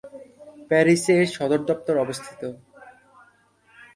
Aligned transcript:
প্যারিসে 0.69 1.13
এর 1.21 1.27
সদর 1.35 1.61
দপ্তর 1.69 1.95
অবস্থিত। 1.97 2.41